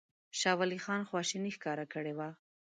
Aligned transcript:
شاه 0.39 0.55
ولي 0.59 0.79
خان 0.85 1.01
خواشیني 1.09 1.51
ښکاره 1.57 1.85
کړې 1.93 2.13
وه. 2.17 2.29